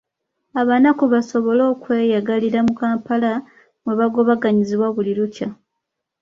Abanaku 0.61 1.03
basobole 1.13 1.61
okweyagalira 1.73 2.59
mu 2.67 2.73
Kampala 2.79 3.31
mwebagobaganyizibwa 3.83 4.87
buli 4.95 5.11
lukya. 5.19 5.47